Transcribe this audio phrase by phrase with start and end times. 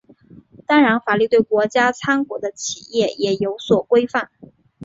[0.65, 4.31] 当然法律对国家参股的企业也有所规范。